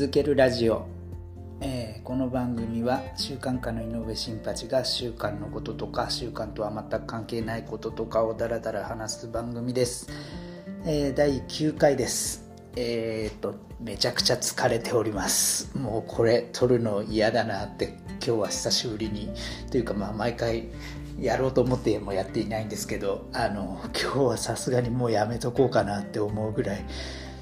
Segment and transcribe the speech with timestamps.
[0.00, 0.86] 続けるラジオ、
[1.60, 10.08] えー、この番組は習慣化の井上新八が習慣のこととか習慣とは全く関係ないこととかをダラダラ話す番組です、
[10.86, 12.50] えー、第9回です。
[12.76, 15.76] えー、っとめちゃくちゃ疲れております。
[15.76, 19.28] もうこれ撮るの嫌だなって今日は久しぶりに。
[19.70, 20.68] というかまあ毎回
[21.20, 26.86] やろうと思ってもやっていないんですけどあの今日はさすがにもうやめとこうかなって思うぐらい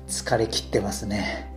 [0.09, 1.57] 疲れ切ってますね。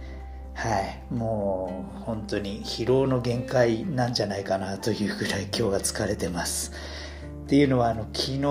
[0.54, 1.14] はい。
[1.14, 6.72] もう本当に疲労の限界なんじゃないかなというぐらい今日は疲れてます。
[7.46, 8.42] っていうのはあの昨日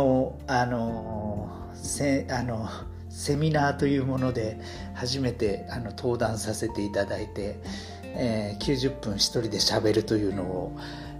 [0.47, 2.69] あのせあの
[3.09, 4.59] セミナーというもので
[4.95, 7.61] 初めてあの登壇させていただいて、
[8.05, 10.77] えー、90分一人でしゃべるというのを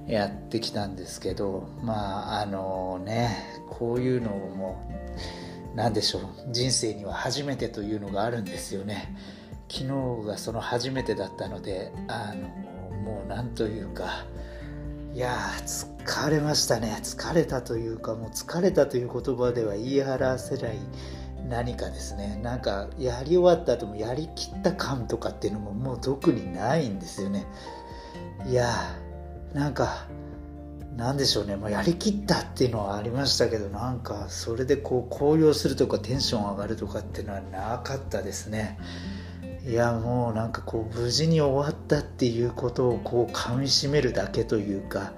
[0.07, 3.37] やってきたんですけどまああのね
[3.69, 4.91] こういうのも
[5.75, 6.23] 何でしょう。
[6.51, 9.15] 人生には初めてというのがあるんですよね。
[9.71, 12.49] 昨日がその初めてだったのであの
[13.03, 14.27] もう何というか
[15.15, 16.99] いや疲れましたね。
[17.03, 20.79] 疲れたというかもう疲れたという言葉では言い表せない
[21.49, 22.39] 何かですね。
[22.43, 27.47] なんかやり終わった後もやりきった感とかっていうのももう特にないんですよね。
[28.47, 28.69] いや
[29.53, 30.07] なんか
[30.97, 38.79] なんでしょうね、まあ、やりきったっていうのはありましたけどなんかそれでこう高揚するとかテンション上がるとかっていうのはなかったですね。
[39.67, 45.13] いやもうなんかこう無事に終わったっていうことをこうかみしめるだけというか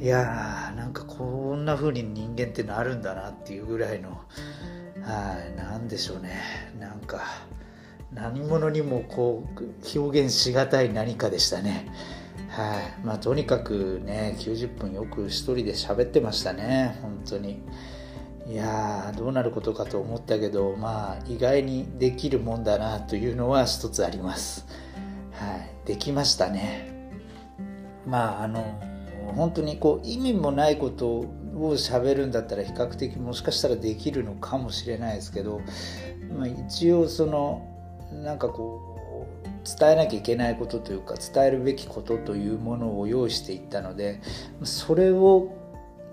[0.00, 4.10] いやーなんかこんな風に人間ってなるんだなっていうぐらいの
[5.02, 6.32] はい何でしょうね。
[6.78, 7.22] なんか
[8.12, 11.86] 何者にもこう表現しがたい何かでしたね。
[12.48, 13.06] はい。
[13.06, 16.98] まあとにかくね90分よく一人で喋ってましたね。
[17.02, 17.62] 本当に。
[18.48, 24.66] いやどうなることかと思ったけどまあ意外にできるもんだなというのは一つあります。
[25.32, 25.86] はい。
[25.86, 27.10] できましたね。
[28.06, 28.80] まああの
[29.34, 31.26] 本当にこう意味もないことを
[31.74, 35.60] 喋るんだったら比較的もしかしたらできるのかもしれないですけど、
[36.36, 37.66] まあ、一応その
[38.12, 39.46] なんかこう
[39.78, 44.20] 伝えなきゃいけないことというか伝えるべきことというものを用意していったので
[44.62, 45.65] それを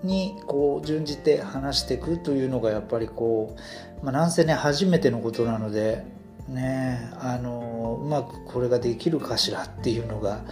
[0.04, 3.56] にこう準じて話していくというのがやっぱりこ
[4.02, 6.04] う、まあ、なんせね初めてのことなので
[6.48, 10.42] ねあのうまくこれができるかしらっていうのが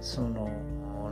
[0.00, 0.48] その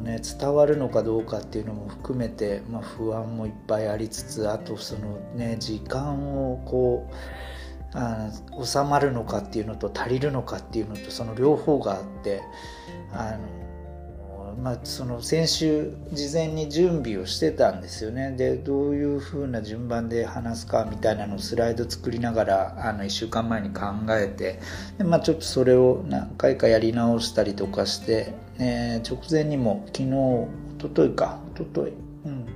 [0.02, 7.14] ね伝わるのかどうかっていうのも含めて、まあ、不安もいっぱいありつつあとそのね時間をこう
[7.92, 8.30] あ
[8.62, 12.40] 収まるのかっていうのと足りるのかっていうのとその両方があって
[13.12, 13.59] あの
[14.52, 18.32] まあ、その先週事前に準備をしてたんですよね。
[18.32, 24.60] でどういう風な順番で話すかみたいなのをスライド作りながらあの1週間前に考えて
[24.98, 31.40] で、まあ、ちょっとそれを何回かやり直したりとかして、えー、直前にも昨日おとといか。
[31.52, 31.92] おととい
[32.24, 32.46] うん。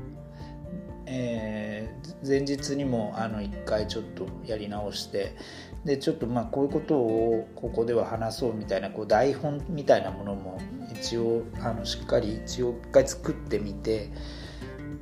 [1.06, 5.37] えー、前日にもあの1回ちょっとやり直して
[5.84, 10.59] でちょっとまあこういうことをここでは話そうみたいなこう台本みたいなものも
[10.95, 14.11] 一応あのしっかり一応一回作ってみて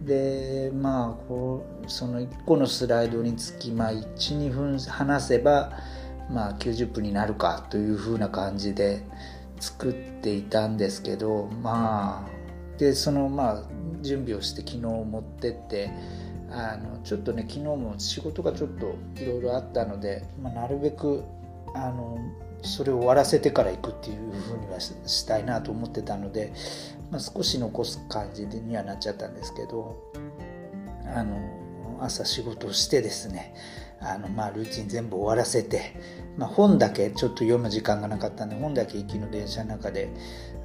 [0.04, 5.72] でまあこうその1個のスライドにつきまあ12分話せば
[6.28, 9.04] まあ90分になるかというふうな感じで
[9.60, 13.64] 作っていたんですけどまあでそのまあ
[14.00, 16.21] 準備をして昨日持ってって。
[16.52, 21.24] あのちょっとね昨日も仕事がちょっといろいろあったので、まあ、なるべく
[21.74, 22.18] あの
[22.62, 26.52] それを終わらせてから行くっていうふうにはしたいなと思ってたので、
[27.10, 29.96] まあ、少し残す感じにはなっちゃったんですけど
[31.14, 33.54] あの朝仕事をしてですね
[34.00, 35.94] あのまあルーチン全部終わらせて、
[36.36, 40.10] まあ、本だけちょっと読む時間がなかったんで本だけ行きの電車の中で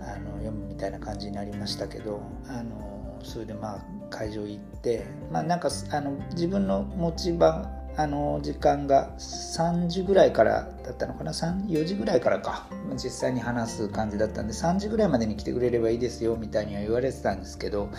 [0.02, 7.70] あの読むみたいな感じになりましたけどあのそれでまあ会場行ってまあなんかあの自分の持ち場
[8.00, 12.68] あの時間が3時ぐらいからだったのかな？4時ぐらいからか。
[12.96, 17.90] 実際に話す感じだったんで3時ぐらいまでに来てくれればいいですよみたいには言われてたんですけど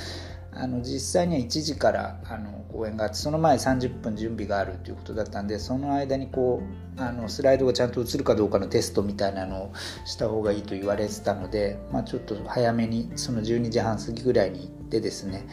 [0.52, 6.62] あの実際には1時からあの公演があってその前30分準備があるということだったんでその間にこ
[6.96, 9.72] うあのスライドがちゃんと映るかどうかのテストみたいなのを
[10.04, 15.46] した方がいいと言われてたので、まあ、ちょっと早めにその12時半過ぎぐらいに行ってですね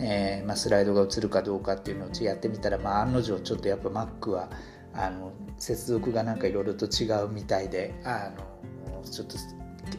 [0.00, 4.48] えー、まあ、スライドが映るかどうかっていうのをやってみたら、まあ、案の定ちょっとやっぱ Mac は
[4.94, 9.36] あの接続がなんかいろいろと違うみたいであのちょっと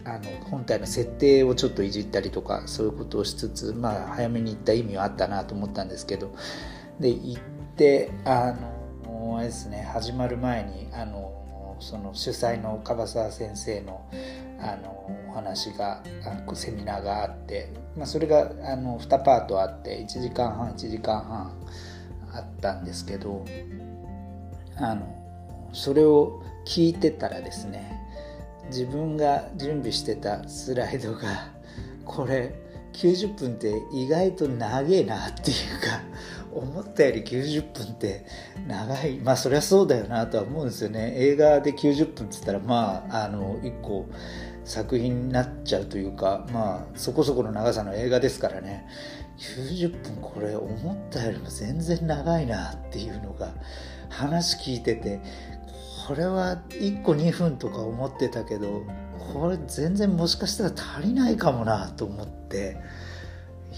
[0.05, 6.33] あの本体の設定をちょっといじったりとかそういうことをしつつ、まあ、早めに行った意味はあったなと思ったんですけど。
[6.99, 7.41] で行っ
[7.75, 14.05] てあのあれですね始まる前にあのその主催の樺沢先生の
[14.61, 14.89] あの
[15.29, 16.03] お話が
[16.53, 21.53] セミナーがあって、まあ、それがあの2パートあって1時間半1時間半
[22.33, 23.45] あったんですけど
[24.75, 28.08] あのそれを聞いてたらですね
[28.69, 31.51] 自分が準備してたスライドが
[32.05, 32.55] これ
[32.93, 36.01] 90分って意外と長えなっていうか
[36.51, 38.25] 思ったより90分って
[38.67, 39.17] 長い。
[39.19, 41.13] まあそりゃそうだよなとは思うんですよね。
[41.15, 44.07] 映画で90分っつったらまああの1個
[44.65, 48.87] 作品になっちゃうというかまあそこそこの長さの映画ですからね。
[49.37, 53.53] 90分これ思ったよりも全然長いなっていうのが
[54.09, 55.21] 話聞いてて
[56.09, 58.83] これは1個2分とか思ってたけど
[59.31, 62.77] これ全然もしかしたら足りないかもなと思って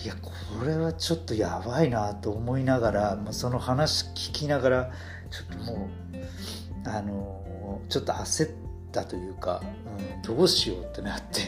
[0.02, 0.32] いやこ
[0.66, 4.92] れはちょっとやばいなと思いながら、ま、その話聞きながら
[5.30, 5.90] ちょっとも
[6.86, 8.50] うあのちょっと焦っ
[8.94, 9.62] たというか、
[10.24, 11.42] うん、どうしようってなって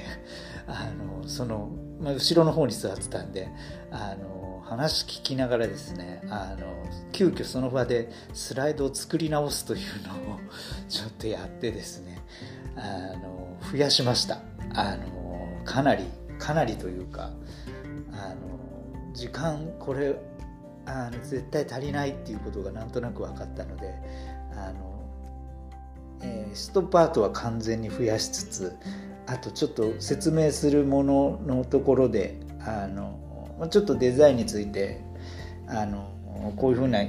[0.68, 1.72] あのその、
[2.02, 3.48] まあ、後ろの方に座ってたんで
[3.90, 6.74] あの話聞きながらですねあの
[7.12, 10.40] 急遽その場でスライドを作り直すというのを
[10.90, 12.22] ちょっとやってですね
[12.76, 14.40] あの増やしました。
[14.76, 16.04] あのかなり
[16.40, 17.32] かなりというか
[18.12, 20.16] あの時間これ
[20.86, 23.94] あの絶対足りないっていうことがなんとなく分かったので
[24.52, 25.02] あの、
[26.22, 28.76] えー、ストパートは完全に増やしつつ
[29.28, 33.20] あとちょっと説明するもののところであの
[33.70, 35.02] ちょっとデザインについて
[35.68, 36.10] あの
[36.58, 37.00] こういうふうな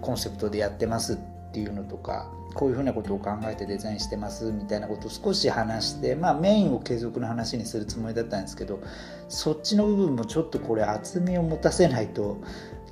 [0.00, 1.16] コンセプトでやってますっ
[1.52, 8.80] ていうのとかこういうふうなことを考えてデザインしてますみたいなことを少し話してまあメインを継続の話にするつもりだったんですけど
[9.28, 12.38] そっちの部分もちょっとこれ厚みを持たせないと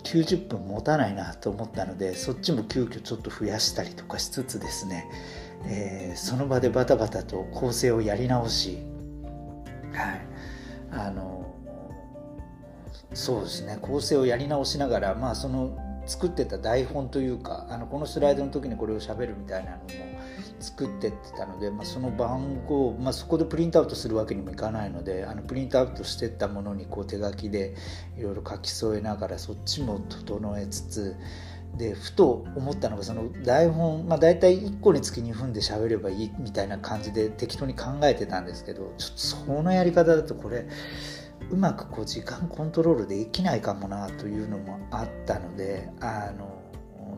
[0.04, 5.10] 90分持たないなと思ったのでそっちも急遽ちょっと増やしたりとかしつつですね、
[5.64, 8.78] えー、その場でバタバタと構成をやり直し
[9.92, 10.26] はい
[10.92, 11.54] あの
[13.12, 13.78] そうですね。
[13.80, 19.84] 構成をやり直しながらまあその作ってた台本というかあのこのスライドの時にこれをしゃべるみたいなのも
[20.60, 27.74] 作ってってたので、まあ、その番号、まあ、そこでプリントアウトするわけにもいかないのであのプリントアウトしてったものにこう手書きで
[28.18, 31.16] いろいろ書き添えながらそっちも整えつつ
[31.76, 40.66] でふと思ったのがその台本、まあ、大体1個につき2分で喋ればいいみたいな感じで適当に考えてたんですけどちょっとそのやり方だとこれ
[41.50, 46.54] うまくこう時間コントロールできないかもなというのもあったのであの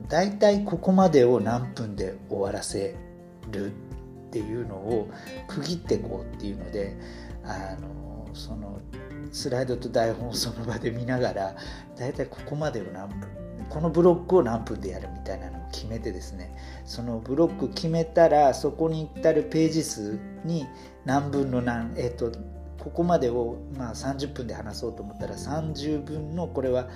[0.08, 2.94] 大体ここまでを何分で終わらせ
[3.50, 3.74] るっ
[4.30, 5.10] ていうのを
[5.48, 6.96] 区切っていこうっていうので
[7.44, 8.80] あのその
[9.32, 11.56] スライドと台本をその場で見ながら
[11.96, 13.28] 大体ここまでを何分
[13.68, 20.66] このブロックを何分でやるみたいなのを決めてですねそのブロック決めたらそこに至るページ数に
[21.04, 22.30] 何分の何えっ、と
[22.86, 26.88] ここまでをまあ30分で話そうと思ったら30分のこれは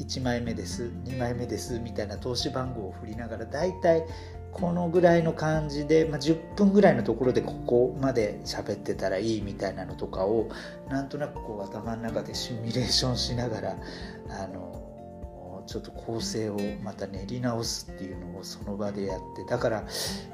[0.00, 4.04] 1枚目です2枚目ですみたいな投資番号を振りながら大体
[4.50, 10.48] このぐらいの感じで、まあ、10分ぐらいのところでここまで喋ってたらいいみたいなのとかを
[10.88, 13.76] なんとなくこう頭の中でシミュレーションしながら
[14.28, 19.84] あのちょっと構成をまた練り直すっていうのをその場でやってだから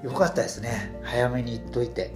[0.02, 0.98] よかったですね。
[1.02, 2.12] 早めに言っといて。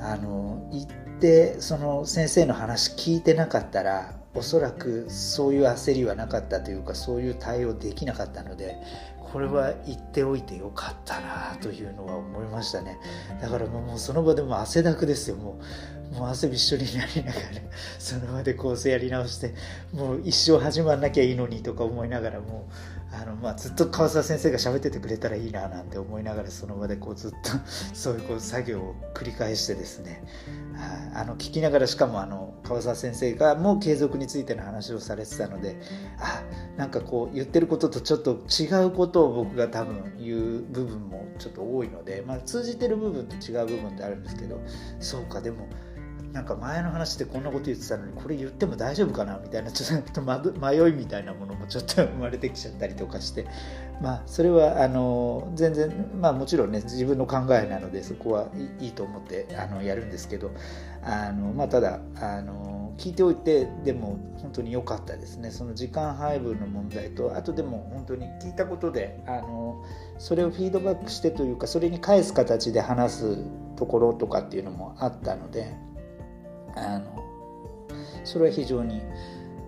[0.00, 0.86] あの言っ
[1.20, 8.76] でその先生の話聞いてなかったらおそらくそういう焦りはなかったというかそういう対応できなかったので
[9.32, 12.98] これは言っておいてよかったなというのは思いましたね。
[13.42, 15.36] だからもうその場でも汗だくですよ。
[15.36, 15.58] も
[16.12, 17.44] うもう汗びっしょりになりながら
[17.98, 19.54] その場で構成やり直して
[19.92, 27.36] もう一生始まんなきゃいいのにとか思いながらもうあのまあ、ずっと川沢先生が喋っててくれたらいいななんて思いながらその場でこうずっと
[27.94, 30.24] そういうこう作業を繰り返してですね。
[31.14, 35.76] あの聞きながらしかもあの川沢先生がもう継続についての話をされてたので
[36.18, 36.42] あ
[36.76, 44.60] なんかこう言ってることとちょっと違うことを僕が多分言う部分もちょっと多いので、まあ、通じてる部分と違う部分ってあるんですけど
[44.98, 45.68] そうかでも
[46.34, 50.20] なんか前の話でこんなこと言ってたのにこれ言っても大丈夫かなみたいなちょっと
[50.60, 53.46] 迷いみたいなものもちょっと生まれてきちゃったりとかして
[54.02, 58.48] まあそれはあの全然まあもちろんね自分の考えなのでそこは
[58.80, 60.50] いいと思ってあのやるんですけど
[61.04, 69.84] あのまあただあの聞いておいてでも本当に良かったですねその時間配分の問題とあとでも本当に聞いたことであの
[70.18, 73.38] それをフィードバックしてというかそれに返す形で話す
[73.76, 75.93] ところとかっていうのもあったので。
[76.76, 77.24] あの
[78.24, 79.02] それは非常に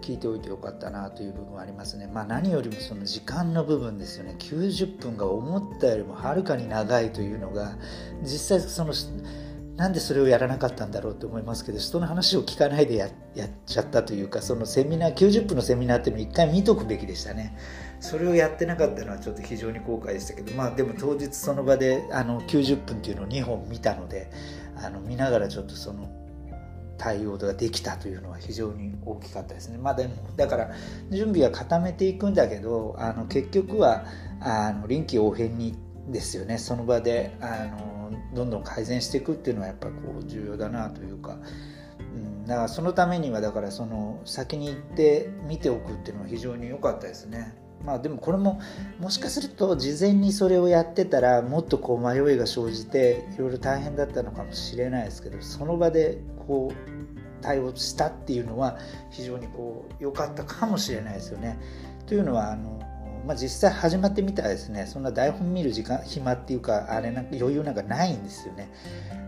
[0.00, 2.06] 聞いておいてよかったなという部分はありますね。
[2.06, 4.36] まあ何よりもその時間の部分ですよね。
[4.38, 7.76] 90分が思ったよりもはるかに長いというのが
[8.22, 8.92] 実際その
[9.76, 13.10] なんでそれをやらなかったんだろうと思いますけど人の話を聞かないでやっ
[13.66, 17.54] ちゃったというかそのセミナー90分のセミナーっていうのを一回見とくべきでしたね
[18.00, 24.30] それをやってなかったのはちょっと非常に後悔でしたけどまあでも当日その場であの90分っていうのを2本見たので
[24.82, 26.08] あの見ながらちょっとその
[26.98, 29.78] 対応ができたというのは非常に大きかったですね。
[29.78, 30.70] まあ、でもだから
[31.10, 34.06] 準備は固めていくんだけどあの結局は
[34.40, 35.74] あの臨機応変に
[36.08, 41.38] ですよねその場であのどんどん改善していくっていうのはやっぱこう重要だなというか、
[41.98, 47.54] うん、だからそのためにはだからその先に行って見ておくっていうのは非常に良かったですね。
[47.84, 48.60] まあでもこれも
[48.98, 58.78] もしかすると事前にそれをやってたらもっとこう迷いが生じていろいろ大変だったのかもしれないですけどその場でこう対応したっていうのは
[59.10, 61.58] 非常にこう良かったかもしれないですよね。
[62.06, 62.80] というのはあの
[63.26, 68.70] まあ、実際始まってみたらですねそんな台本見る時間暇っていうかあれなんか余裕なんかないんですよね。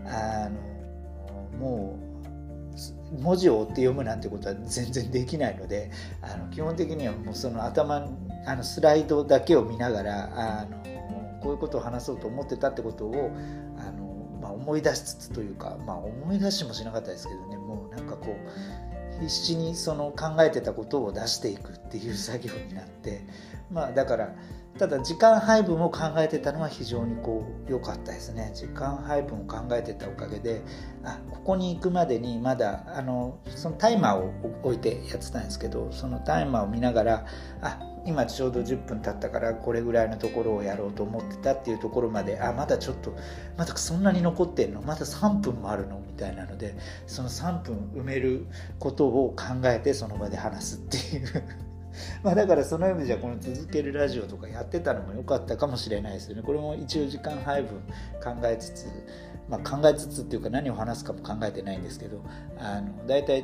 [0.05, 5.91] あのもう文字を追って読むなんてことは全然できないので
[6.21, 8.07] あの基本的にはもうその頭
[8.45, 13.31] あのスライドだけを見ながらあのこういうことを話そうと思ってたってことを
[13.77, 17.57] あの、まあ、思い出しつつというか、まあ、思い出しもしなかったですけどね。
[17.57, 23.21] もうなんかこう必死にその考えてたことを出していくっていう作業になって
[23.69, 24.33] まあだから
[24.77, 28.51] ただ時間配分を考えてたのは非常にこう良かったですね。
[28.55, 30.61] 時間配分を考えてたおかげで
[31.03, 34.31] あここに行くまでにまだあのそのタイマーを
[34.63, 37.25] 置いてやってたんですけどそのタイマーを見ながら
[37.61, 37.79] あ
[38.09, 43.15] 今ちょうど10分経ったからこれぐらいのところをやろうと思ってたっていうところまであまだちょっと
[43.55, 44.81] まだそんなに残ってんの？
[44.81, 45.99] まだ3分もあるの？
[45.99, 46.75] みたいなので
[47.05, 48.47] その3分埋める
[48.79, 51.43] ことを考えてその場で話すっていう。
[52.23, 56.41] まあだからその意味じゃこの続けるラジオとかやってたのも良かったかもしれないですよね。
[56.43, 57.79] これも一応時間配分
[58.23, 58.85] 考えつつ
[59.49, 62.23] まあ、考えつつっていうか何を話すかも考えてないんですけど
[62.57, 63.43] あの大体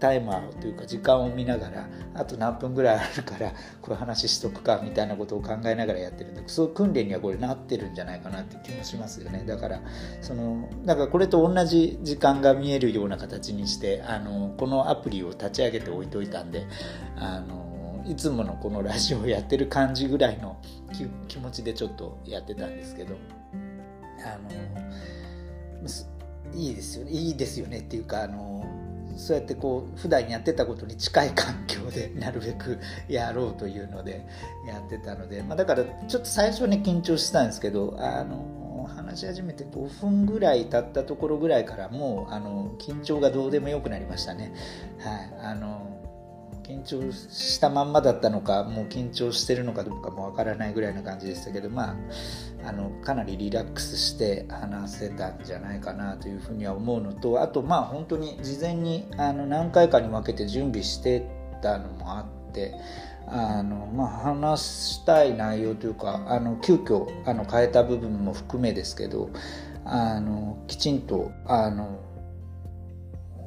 [0.00, 3.50] タイマーというか時間を見ながらあと何分ぐらいあるから
[3.82, 9.44] こういう話しとくかみたいなことを考えながらやってるんでそう訓練にはこれなってるんじゃないかなって気もしますよね。
[9.46, 9.80] だから
[10.22, 16.66] そのだかこれと同じ時間が見えるような形にしてあのこのアプリを立ち上げておいといたんで
[17.16, 20.56] あのいつものこのラジオをやってる感じぐらいの
[21.28, 23.16] 気持ちでちょっとやってたんですけど
[24.24, 24.87] あの
[26.54, 28.64] いいですよねいいですよねっていうかあの
[29.16, 34.24] そうやってこう普段やってたことに近い環境で なるべくやろうというので
[34.66, 44.52] やってたので、まあ、だからちょっと最初はね緊張してたんですけどあの話し始めて5分ぐらい経ったところぐらいからもうあの緊張がどうでもよくなりましたね。
[44.98, 45.97] はいあの
[46.68, 51.96] 緊張したまんまだったのかもう緊張してるのかどうかもわからないぐらいな感じでしたけどま
[52.62, 61.26] ああのかなりリラックスして話せたんじゃないかなというふうには思うのとあとまあ本当に事前にあの何回かに分けて準備して
[61.62, 62.74] たのもあって
[63.30, 69.28] あのまあ、話したい内容というかあの急遽あの変えた部分も含めですけど
[69.84, 72.00] あのきちんとあの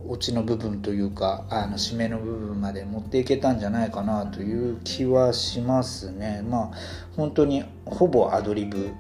[0.08, 6.44] オチの部分というかあの締めの部分まで持っていけたんじゃないかなという気はしますね。
[6.48, 6.72] まあ
[7.16, 8.92] 本当にほぼアドリブ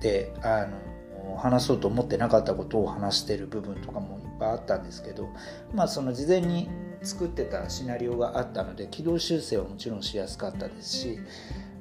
[0.00, 5.28] であの話そうと思ってなかったことを話してる部分とかもいっぱいあったんですけど
[5.74, 6.68] まあその事前に
[7.02, 11.18] 作ってたシナリオがあったので軌道修正はもちろんしやすかったですし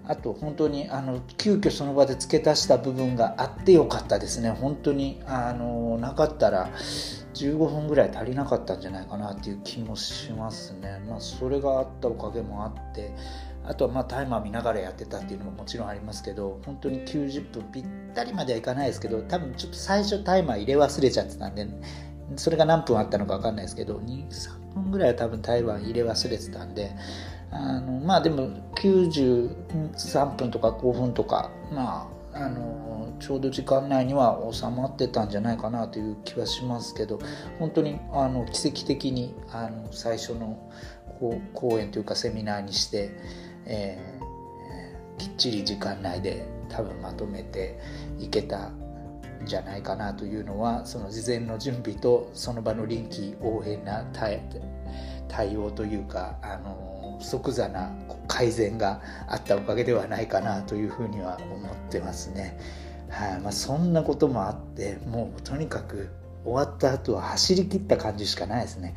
[0.07, 6.69] あと本当にあの急遽その場で付け足した部分があってよかったですね本当にあのなかったら
[7.35, 11.01] 15分ぐらい足りなかったんじゃないかなっていう気もしますね。
[11.07, 13.11] まあ、それがあったおかげもあって
[13.67, 21.67] あとはまあタイマー見ながらやってたっていうのももちろんありますけど本当に90分ぴったりまではいかないですけど多分ちょっと最初タイマー入れ忘れちゃってたんで
[22.35, 26.91] それが何分あったのか分かんないですけど23分ぐらいは多分タイマー入れ忘れてたんで
[27.51, 37.19] あのまあでも93分とか5分とかまああのちょうど時間内には収まってたんじゃないかなという気はしますけど
[37.59, 40.69] 本当にあの奇跡的にあの最初の
[41.53, 43.11] 講演というかセミナーにして、
[43.65, 47.79] えー、きっちり時間内で多分まとめて
[48.19, 57.91] いけたんじゃないかなというのはその事前の準備とその場の臨機応変な対応というかあの即座な
[58.27, 62.59] 改善があったおかげではないかなというふうには思ってますね。
[63.09, 63.39] はい。
[63.41, 66.09] まあ、そんなこともあってもうとにかく
[66.43, 68.95] 終わった後は走り切った感じしかないですね。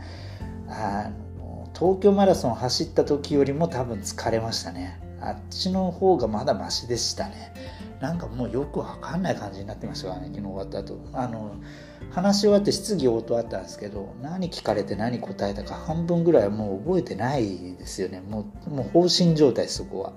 [0.69, 5.01] あの東京マラソン走った時よりも多分疲れましたね。
[5.21, 7.53] あっちの方がまだマシでしたね。
[8.01, 10.99] なんかもうよくわかんない感じになってましたからね昨日終わった後。
[11.13, 11.57] あの
[12.11, 18.21] 話し終わって質疑応答あったんですけど何聞かれて何答えたか半分ぐらいはもう覚えてないですよね。
[18.21, 20.13] もうもう放心状態そこは。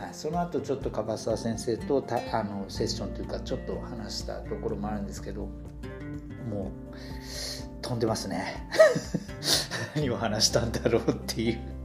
[0.00, 5.42] はい、その後ちょっと樺沢先生とたあのセッションというかちょっと話したところもあるんですけど
[6.50, 8.66] もう飛んでますね。
[9.94, 11.79] 何を話したんだろうっていう。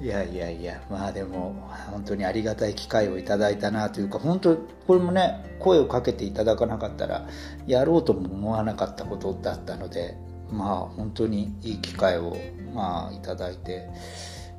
[0.00, 1.54] いやいやいやまあでも
[1.90, 7.28] 本当にありがたい機会をいただいたなというか本当これもね声をかけていただかなかったら
[7.66, 10.16] やろうとも思わなかったことだったので
[10.50, 12.36] まあ本当にいい機会を
[12.74, 13.88] まあいただいて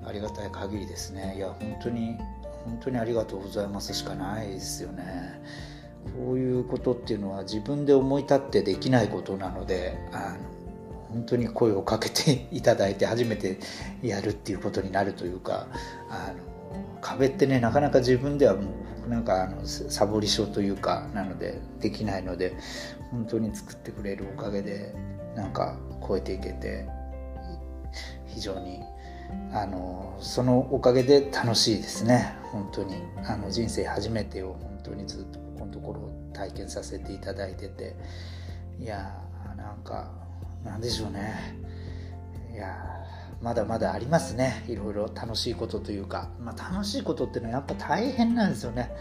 [0.06, 1.36] ありがたい限りですね。
[1.38, 2.18] いや本当に
[2.64, 5.42] 本当にありがとうございますしかないですよね。
[6.18, 10.55] こういうことっていうのは自分で思い立ってできないことなのであの
[11.16, 13.58] 本当に声をかけていただいて初めて
[14.04, 15.68] やるっていうことになるというか
[16.10, 18.64] あの壁ってねなかなか自分ではも
[19.08, 22.58] うなんかあのサボり症というかなのでできないので
[23.12, 24.94] 本当に作ってくれるおかげで
[25.38, 26.86] なんか超えていけて
[28.28, 28.82] 非常に
[29.54, 32.36] あのそのおかげで楽しいですね。
[32.52, 32.96] 本当に
[33.26, 37.96] あの人生初めてを本当にずっとここのところ体験させていただいてて
[38.80, 40.25] いやーなんか
[40.66, 41.56] 何でしょうね。
[42.52, 42.76] いや
[43.42, 44.66] まだまだありますね。
[44.68, 48.92] いろいろ楽しいことというか、まあ、楽しいことっていうのはやっぱ大変なんですよね。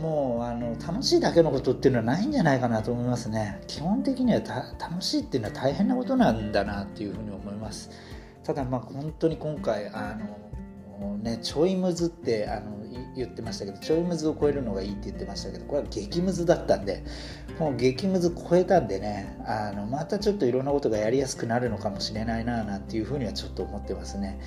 [0.00, 3.60] もうあの楽しいだけのことっていうのはないんじゃないかなと思いますね。
[3.66, 7.90] 基本的には楽しいっていうのは大変なことなんだなっていうふうに思います。
[8.44, 10.16] ただまあ本当に今回あ
[11.00, 12.81] のねちょいむずってあの
[13.16, 17.04] 言ってましたけどちょいむずを超えるのがいいって言ってましたけどこれは激ムズだったんで
[17.58, 24.40] もう激ムズ超えたんでねあのまたちょっといろんなことがやりやすくなるのかもしれないななんていうふうにはちょっと思ってますね。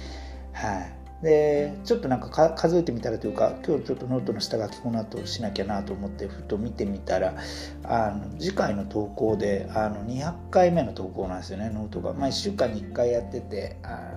[0.54, 1.06] はい。
[1.22, 7.36] でちょっとなんか数えてみたらというか今日ちょっとノートの下書きこの後しなきゃなと思ってふと見てみたら
[7.84, 14.12] あの次回の投稿であの200回目の投稿なんですよねノートが、まあ、1週間に1回やっててあ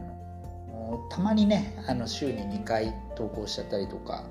[1.10, 4.24] たまにねあの週に2回投稿しちゃったりとか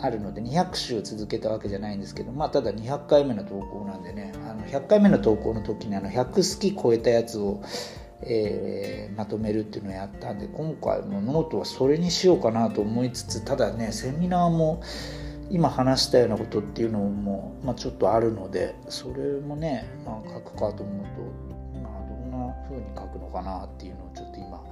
[0.00, 7.62] あるので200週続けたわけじゃないんですけどまあただ200回目の投稿なんでねあの100回目の投稿の時にあの100好き超えたやつを、
[8.22, 14.82] えー、まとめるっていうのをやったんで今回のノートはそれにしようかなと思いつつただねセミナーも
[15.50, 21.06] 今話したようなことっていうのも、まあ、ちょっとあるのでそれもね、まあ、書くかと思う
[21.74, 24.64] と、まあ、どんな風に書くのかなっていうのをちょっと今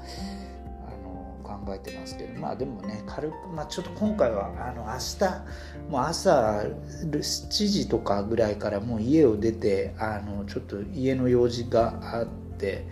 [1.50, 6.64] 考えてますけどまあでもね軽く、まあ、ちょっと今回はあの明日もう朝
[7.04, 12.86] 7時とかぐらいからもう家を出てあのちょっと家の用事があって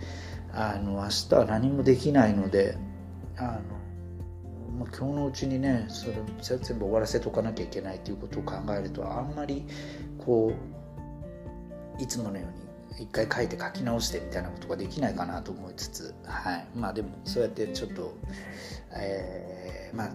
[0.51, 2.77] あの明日は何もできないので
[3.37, 3.49] あの、
[4.79, 9.65] まあ、今日のうちにねそれ全部終わらせとかなきゃいけないということを考えるとあんまり
[10.17, 10.53] こ
[11.97, 18.17] ういつものように一回書いて書き直してみたいなことができないかなと思いつつ、はい、まあでもそうやってちょっと、
[18.93, 20.09] えー、まあ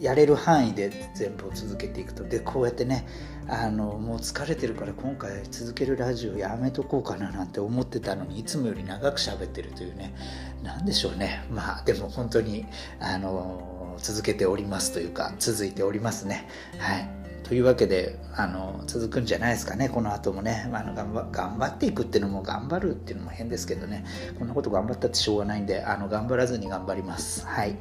[0.00, 2.24] やれる範囲で全部を続けていくと。
[2.24, 3.06] でこうやってね
[3.48, 10.14] あのもう疲れてるから今回続けるラジオやめとこうかななんて思ってたのにいつもより長く喋ってるというね
[10.62, 11.44] 何でしょうね。
[11.50, 12.66] まあでも本当に
[13.00, 16.48] あの続けておりますというか続いておりますね。
[16.78, 17.17] はい。
[17.48, 19.88] というわけであの続くんじゃないですかね。
[19.88, 24.04] この後もね、まあ、の頑張頑張っていくっていうのも頑張るっていうのも変ですけどね。
[24.38, 27.46] こんなこと頑張ったってしょうがないんであの頑張らずに頑張ります。
[27.46, 27.76] はい。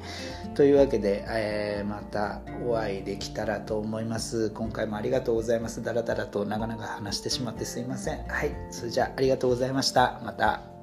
[0.56, 4.52] というわけで、えー、またお会いできたらと思います。
[4.52, 5.84] 今回もありがとうございます。
[5.84, 8.26] だらだらと長々話してしまってすいません。
[8.28, 8.52] はい。
[8.72, 10.22] それじゃあありがとうございました。
[10.24, 10.77] また。